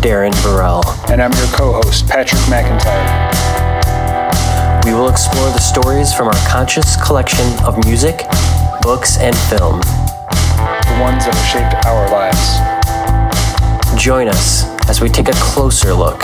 [0.00, 0.82] Darren Burrell.
[1.10, 3.34] And I'm your co host, Patrick McIntyre.
[4.84, 8.22] We will explore the stories from our conscious collection of music,
[8.80, 9.80] books, and film.
[9.80, 14.02] The ones that have shaped our lives.
[14.02, 16.22] Join us as we take a closer look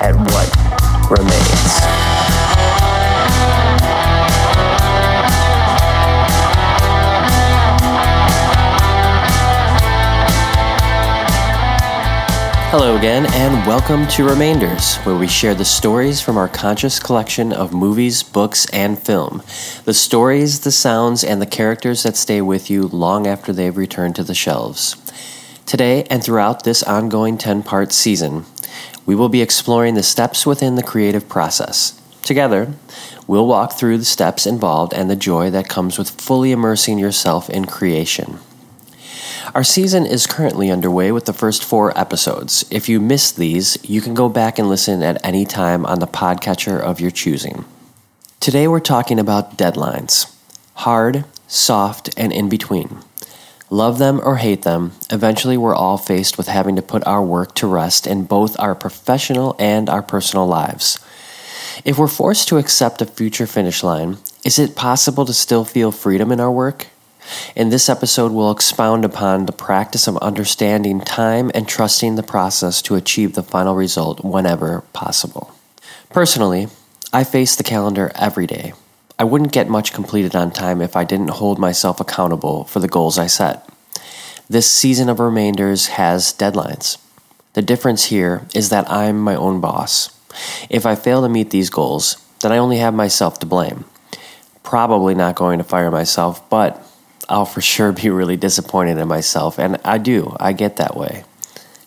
[0.00, 2.13] at what remains.
[12.76, 17.52] Hello again, and welcome to Remainders, where we share the stories from our conscious collection
[17.52, 19.44] of movies, books, and film.
[19.84, 24.16] The stories, the sounds, and the characters that stay with you long after they've returned
[24.16, 24.96] to the shelves.
[25.64, 28.44] Today, and throughout this ongoing 10 part season,
[29.06, 32.02] we will be exploring the steps within the creative process.
[32.22, 32.74] Together,
[33.28, 37.48] we'll walk through the steps involved and the joy that comes with fully immersing yourself
[37.48, 38.40] in creation.
[39.52, 42.64] Our season is currently underway with the first four episodes.
[42.70, 46.06] If you missed these, you can go back and listen at any time on the
[46.06, 47.66] podcatcher of your choosing.
[48.40, 50.30] Today we're talking about deadlines
[50.76, 52.98] hard, soft, and in between.
[53.70, 57.54] Love them or hate them, eventually we're all faced with having to put our work
[57.54, 60.98] to rest in both our professional and our personal lives.
[61.84, 65.92] If we're forced to accept a future finish line, is it possible to still feel
[65.92, 66.88] freedom in our work?
[67.54, 72.82] In this episode, we'll expound upon the practice of understanding time and trusting the process
[72.82, 75.54] to achieve the final result whenever possible.
[76.10, 76.68] Personally,
[77.12, 78.72] I face the calendar every day.
[79.18, 82.88] I wouldn't get much completed on time if I didn't hold myself accountable for the
[82.88, 83.68] goals I set.
[84.50, 86.98] This season of Remainders has deadlines.
[87.54, 90.10] The difference here is that I'm my own boss.
[90.68, 93.84] If I fail to meet these goals, then I only have myself to blame.
[94.64, 96.84] Probably not going to fire myself, but
[97.28, 101.24] I'll for sure be really disappointed in myself, and I do, I get that way.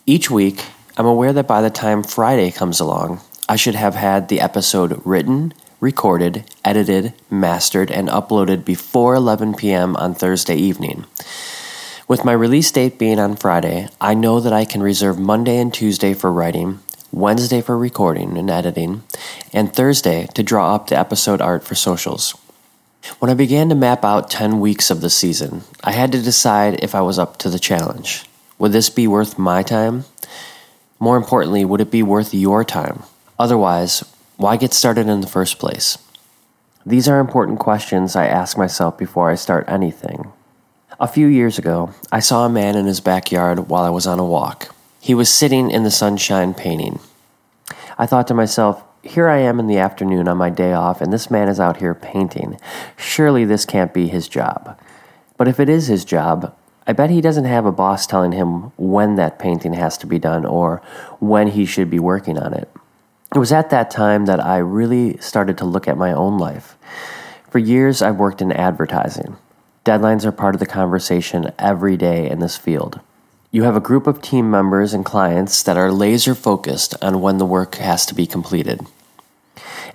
[0.06, 0.66] Each week,
[0.98, 5.02] I'm aware that by the time Friday comes along, I should have had the episode
[5.06, 9.96] written, recorded, edited, mastered, and uploaded before 11 p.m.
[9.96, 11.06] on Thursday evening.
[12.08, 15.74] With my release date being on Friday, I know that I can reserve Monday and
[15.74, 16.80] Tuesday for writing,
[17.12, 19.04] Wednesday for recording and editing,
[19.54, 22.34] and Thursday to draw up the episode art for socials.
[23.20, 26.84] When I began to map out 10 weeks of the season, I had to decide
[26.84, 28.26] if I was up to the challenge.
[28.60, 30.06] Would this be worth my time?
[31.00, 33.04] More importantly, would it be worth your time?
[33.40, 34.04] Otherwise,
[34.36, 35.98] why get started in the first place?
[36.86, 40.32] These are important questions I ask myself before I start anything.
[41.00, 44.20] A few years ago, I saw a man in his backyard while I was on
[44.20, 44.74] a walk.
[45.00, 47.00] He was sitting in the sunshine painting.
[47.98, 51.12] I thought to myself, here I am in the afternoon on my day off, and
[51.12, 52.60] this man is out here painting.
[52.96, 54.80] Surely this can't be his job.
[55.38, 58.72] But if it is his job, I bet he doesn't have a boss telling him
[58.78, 60.82] when that painting has to be done or
[61.20, 62.70] when he should be working on it.
[63.36, 66.78] It was at that time that I really started to look at my own life.
[67.50, 69.36] For years, I've worked in advertising.
[69.84, 73.02] Deadlines are part of the conversation every day in this field.
[73.58, 77.40] You have a group of team members and clients that are laser focused on when
[77.40, 78.86] the work has to be completed.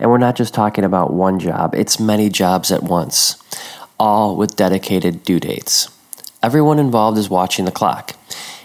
[0.00, 3.41] And we're not just talking about one job, it's many jobs at once,
[4.01, 5.89] all with dedicated due dates.
[6.43, 8.17] Everyone involved is watching the clock.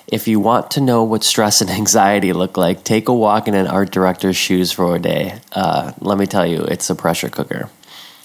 [0.07, 3.53] If you want to know what stress and anxiety look like, take a walk in
[3.53, 5.41] an art director's shoes for a day.
[5.51, 7.69] Uh, let me tell you, it's a pressure cooker.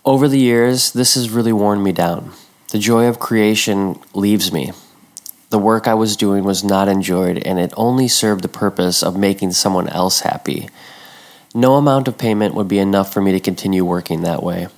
[0.06, 2.32] Over the years, this has really worn me down.
[2.71, 4.72] The joy of creation leaves me.
[5.52, 9.18] The work I was doing was not enjoyed, and it only served the purpose of
[9.18, 10.70] making someone else happy.
[11.54, 14.68] No amount of payment would be enough for me to continue working that way.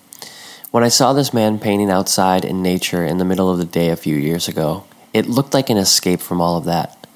[0.72, 3.90] When I saw this man painting outside in nature in the middle of the day
[3.90, 7.06] a few years ago, it looked like an escape from all of that.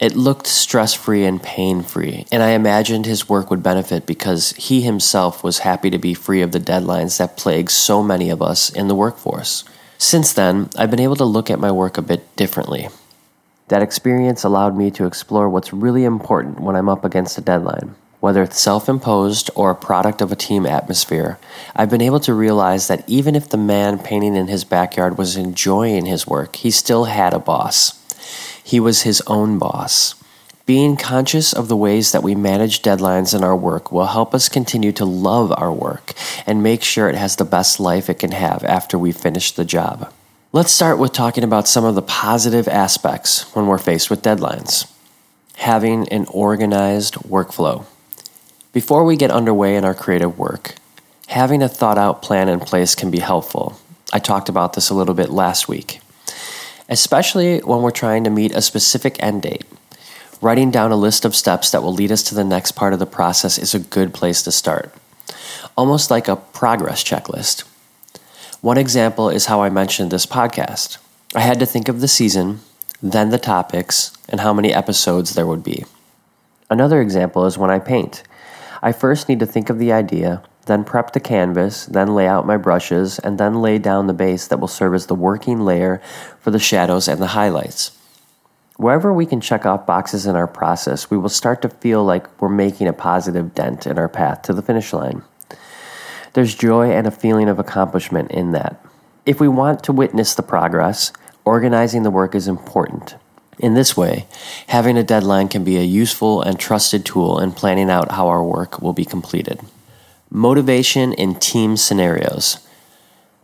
[0.00, 4.50] It looked stress free and pain free, and I imagined his work would benefit because
[4.54, 8.42] he himself was happy to be free of the deadlines that plague so many of
[8.42, 9.62] us in the workforce.
[10.00, 12.88] Since then, I've been able to look at my work a bit differently.
[13.68, 17.94] That experience allowed me to explore what's really important when I'm up against a deadline.
[18.18, 21.38] Whether it's self imposed or a product of a team atmosphere,
[21.76, 25.36] I've been able to realize that even if the man painting in his backyard was
[25.36, 27.92] enjoying his work, he still had a boss.
[28.64, 30.14] He was his own boss.
[30.70, 34.48] Being conscious of the ways that we manage deadlines in our work will help us
[34.48, 36.12] continue to love our work
[36.46, 39.64] and make sure it has the best life it can have after we finish the
[39.64, 40.12] job.
[40.52, 44.88] Let's start with talking about some of the positive aspects when we're faced with deadlines.
[45.56, 47.84] Having an organized workflow.
[48.72, 50.76] Before we get underway in our creative work,
[51.26, 53.76] having a thought out plan in place can be helpful.
[54.12, 56.00] I talked about this a little bit last week.
[56.88, 59.64] Especially when we're trying to meet a specific end date.
[60.42, 62.98] Writing down a list of steps that will lead us to the next part of
[62.98, 64.90] the process is a good place to start,
[65.76, 67.64] almost like a progress checklist.
[68.62, 70.96] One example is how I mentioned this podcast.
[71.34, 72.60] I had to think of the season,
[73.02, 75.84] then the topics, and how many episodes there would be.
[76.70, 78.22] Another example is when I paint.
[78.80, 82.46] I first need to think of the idea, then prep the canvas, then lay out
[82.46, 86.00] my brushes, and then lay down the base that will serve as the working layer
[86.40, 87.92] for the shadows and the highlights.
[88.80, 92.40] Wherever we can check off boxes in our process, we will start to feel like
[92.40, 95.20] we're making a positive dent in our path to the finish line.
[96.32, 98.82] There's joy and a feeling of accomplishment in that.
[99.26, 101.12] If we want to witness the progress,
[101.44, 103.16] organizing the work is important.
[103.58, 104.26] In this way,
[104.68, 108.42] having a deadline can be a useful and trusted tool in planning out how our
[108.42, 109.60] work will be completed.
[110.30, 112.66] Motivation in team scenarios.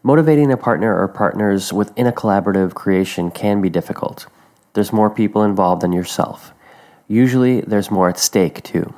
[0.02, 4.28] Motivating a partner or partners within a collaborative creation can be difficult
[4.76, 6.52] there's more people involved than yourself.
[7.08, 8.94] Usually, there's more at stake, too.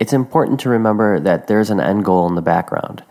[0.00, 3.04] It's important to remember that there's an end goal in the background.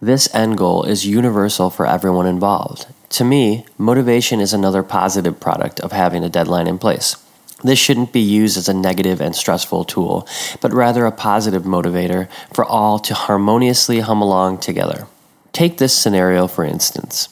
[0.00, 2.86] This end goal is universal for everyone involved.
[3.10, 7.14] To me, motivation is another positive product of having a deadline in place.
[7.62, 10.26] This shouldn't be used as a negative and stressful tool,
[10.60, 15.06] but rather a positive motivator for all to harmoniously hum along together.
[15.52, 17.28] Take this scenario for instance.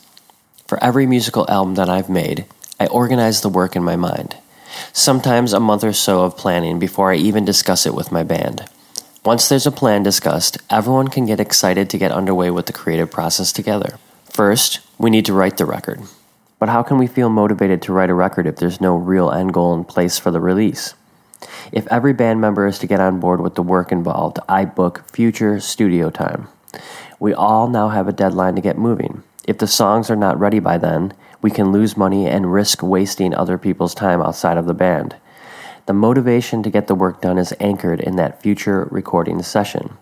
[0.69, 2.45] For every musical album that I've made,
[2.81, 4.39] I organize the work in my mind.
[4.95, 8.65] Sometimes a month or so of planning before I even discuss it with my band.
[9.23, 13.11] Once there's a plan discussed, everyone can get excited to get underway with the creative
[13.11, 13.99] process together.
[14.25, 16.01] First, we need to write the record.
[16.59, 19.53] But how can we feel motivated to write a record if there's no real end
[19.53, 20.95] goal in place for the release?
[21.73, 25.05] If every band member is to get on board with the work involved, I book
[25.13, 26.49] future studio time.
[27.19, 29.23] We all now have a deadline to get moving.
[29.45, 31.13] If the songs are not ready by then,
[31.43, 35.17] we can lose money and risk wasting other people's time outside of the band.
[35.87, 39.97] The motivation to get the work done is anchored in that future recording session.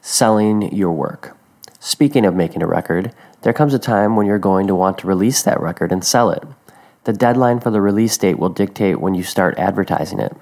[0.00, 1.36] Selling your work.
[1.78, 3.12] Speaking of making a record,
[3.42, 6.30] there comes a time when you're going to want to release that record and sell
[6.30, 6.42] it.
[7.04, 10.36] The deadline for the release date will dictate when you start advertising it.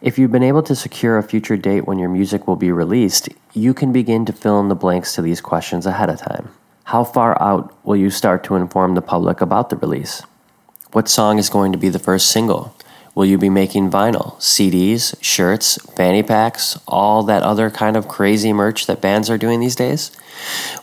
[0.00, 3.28] If you've been able to secure a future date when your music will be released,
[3.52, 6.48] you can begin to fill in the blanks to these questions ahead of time.
[6.84, 10.22] How far out will you start to inform the public about the release?
[10.92, 12.76] What song is going to be the first single?
[13.14, 18.52] Will you be making vinyl, CDs, shirts, fanny packs, all that other kind of crazy
[18.52, 20.14] merch that bands are doing these days?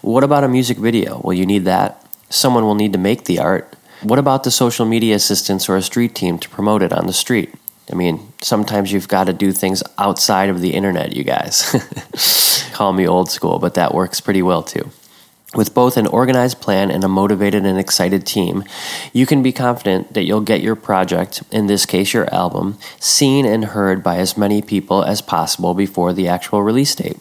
[0.02, 1.22] What about a music video?
[1.24, 2.04] Will you need that?
[2.32, 3.76] Someone will need to make the art.
[4.02, 7.14] What about the social media assistants or a street team to promote it on the
[7.14, 7.54] street?
[7.92, 12.72] I mean, sometimes you've got to do things outside of the internet, you guys.
[12.74, 14.90] Call me old school, but that works pretty well too.
[15.54, 18.64] With both an organized plan and a motivated and excited team,
[19.12, 23.46] you can be confident that you'll get your project, in this case your album, seen
[23.46, 27.20] and heard by as many people as possible before the actual release date.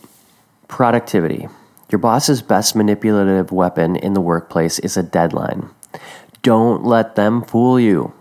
[0.69, 1.49] Productivity.
[1.91, 5.69] Your boss's best manipulative weapon in the workplace is a deadline.
[6.43, 8.15] Don't let them fool you.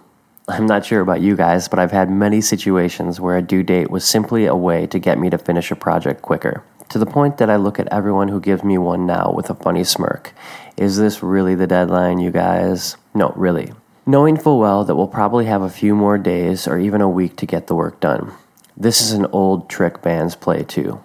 [0.48, 3.92] I'm not sure about you guys, but I've had many situations where a due date
[3.92, 7.38] was simply a way to get me to finish a project quicker to the point
[7.38, 10.34] that I look at everyone who gives me one now with a funny smirk.
[10.75, 12.98] Is this really the deadline, you guys?
[13.13, 13.74] No, really.
[14.05, 17.36] Knowing full well that we'll probably have a few more days or even a week
[17.38, 18.31] to get the work done.
[18.75, 21.01] This is an old trick bands play too.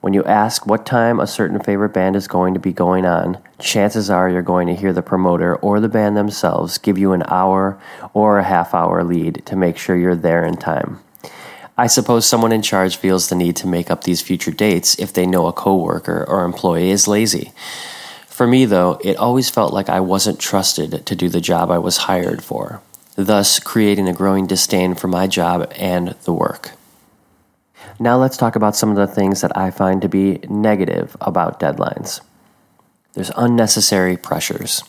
[0.00, 3.38] When you ask what time a certain favorite band is going to be going on,
[3.58, 7.22] chances are you're going to hear the promoter or the band themselves give you an
[7.26, 7.80] hour
[8.12, 11.00] or a half hour lead to make sure you're there in time.
[11.76, 15.12] I suppose someone in charge feels the need to make up these future dates if
[15.12, 17.52] they know a coworker or employee is lazy.
[18.28, 21.78] For me, though, it always felt like I wasn't trusted to do the job I
[21.78, 22.80] was hired for,
[23.16, 26.72] thus creating a growing disdain for my job and the work.
[27.98, 31.58] Now let's talk about some of the things that I find to be negative about
[31.58, 32.20] deadlines.
[33.14, 34.82] There's unnecessary pressures.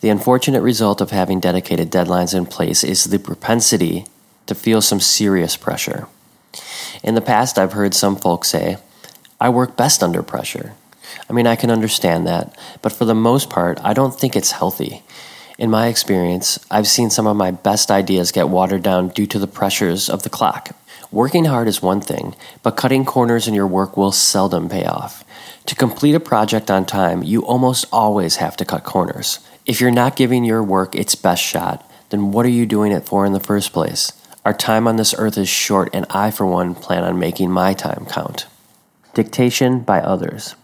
[0.00, 4.06] The unfortunate result of having dedicated deadlines in place is the propensity
[4.46, 6.08] to feel some serious pressure.
[7.02, 8.76] In the past, I've heard some folks say,
[9.40, 10.74] I work best under pressure.
[11.28, 14.52] I mean, I can understand that, but for the most part, I don't think it's
[14.52, 15.02] healthy.
[15.58, 19.38] In my experience, I've seen some of my best ideas get watered down due to
[19.38, 20.76] the pressures of the clock.
[21.10, 25.24] Working hard is one thing, but cutting corners in your work will seldom pay off.
[25.66, 29.38] To complete a project on time, you almost always have to cut corners.
[29.66, 33.04] If you're not giving your work its best shot, then what are you doing it
[33.04, 34.12] for in the first place?
[34.44, 37.74] Our time on this earth is short, and I, for one, plan on making my
[37.74, 38.46] time count.
[39.14, 40.56] Dictation by others.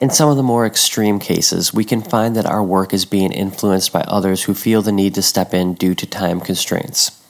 [0.00, 3.32] In some of the more extreme cases, we can find that our work is being
[3.32, 7.22] influenced by others who feel the need to step in due to time constraints.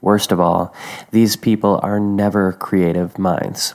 [0.00, 0.72] Worst of all,
[1.10, 3.74] these people are never creative minds.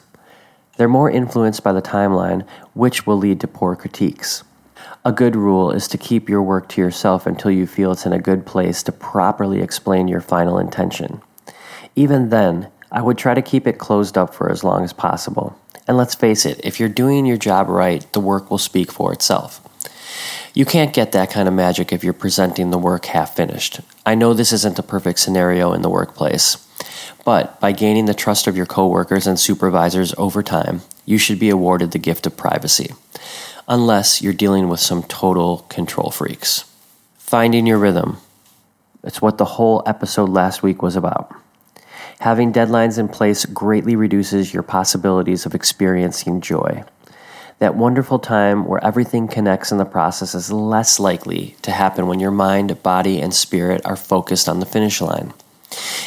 [0.77, 4.45] They're more influenced by the timeline, which will lead to poor critiques.
[5.03, 8.13] A good rule is to keep your work to yourself until you feel it's in
[8.13, 11.21] a good place to properly explain your final intention.
[11.97, 15.57] Even then, I would try to keep it closed up for as long as possible.
[15.87, 19.11] And let's face it, if you're doing your job right, the work will speak for
[19.11, 19.59] itself.
[20.53, 23.79] You can't get that kind of magic if you're presenting the work half finished.
[24.05, 26.63] I know this isn't a perfect scenario in the workplace,
[27.25, 31.49] but by gaining the trust of your coworkers and supervisors over time, you should be
[31.49, 32.93] awarded the gift of privacy,
[33.67, 36.63] unless you're dealing with some total control freaks.
[37.17, 38.17] Finding your rhythm.
[39.03, 41.33] It's what the whole episode last week was about.
[42.19, 46.83] Having deadlines in place greatly reduces your possibilities of experiencing joy
[47.59, 52.19] that wonderful time where everything connects in the process is less likely to happen when
[52.19, 55.33] your mind, body, and spirit are focused on the finish line.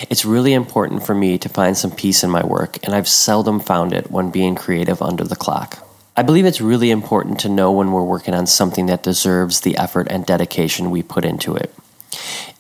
[0.09, 3.61] It's really important for me to find some peace in my work, and I've seldom
[3.61, 5.87] found it when being creative under the clock.
[6.17, 9.77] I believe it's really important to know when we're working on something that deserves the
[9.77, 11.75] effort and dedication we put into it.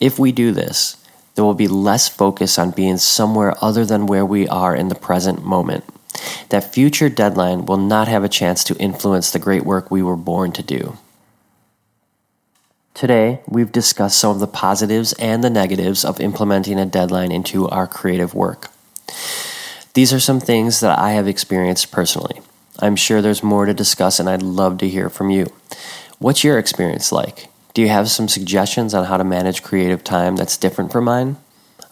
[0.00, 0.96] If we do this,
[1.34, 4.94] there will be less focus on being somewhere other than where we are in the
[4.94, 5.84] present moment
[6.50, 10.16] that future deadline will not have a chance to influence the great work we were
[10.16, 10.98] born to do.
[12.94, 17.68] Today, we've discussed some of the positives and the negatives of implementing a deadline into
[17.68, 18.68] our creative work.
[19.94, 22.40] These are some things that I have experienced personally.
[22.78, 25.52] I'm sure there's more to discuss, and I'd love to hear from you.
[26.18, 27.49] What's your experience like?
[27.72, 31.36] Do you have some suggestions on how to manage creative time that's different from mine?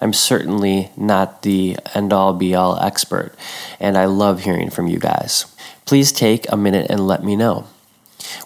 [0.01, 3.33] I'm certainly not the end all be all expert,
[3.79, 5.47] and I love hearing from you guys.
[5.87, 7.67] Please take a minute and let me know.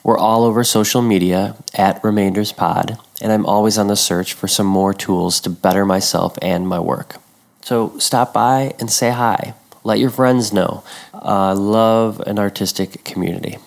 [0.02, 4.48] We're all over social media at Remainders Pod, and I'm always on the search for
[4.48, 7.16] some more tools to better myself and my work.
[7.62, 9.54] So stop by and say hi.
[9.84, 10.84] Let your friends know.
[11.14, 13.58] I uh, love an artistic community.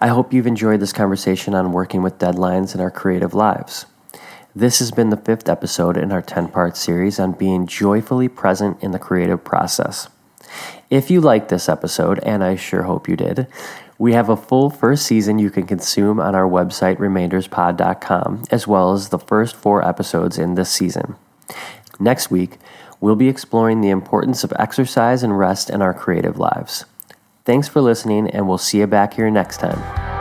[0.00, 3.86] I hope you've enjoyed this conversation on working with deadlines in our creative lives.
[4.54, 8.82] This has been the fifth episode in our 10 part series on being joyfully present
[8.82, 10.08] in the creative process.
[10.90, 13.46] If you liked this episode, and I sure hope you did,
[13.98, 18.92] we have a full first season you can consume on our website, remainderspod.com, as well
[18.92, 21.14] as the first four episodes in this season.
[21.98, 22.58] Next week,
[23.00, 26.84] we'll be exploring the importance of exercise and rest in our creative lives.
[27.44, 30.11] Thanks for listening, and we'll see you back here next time.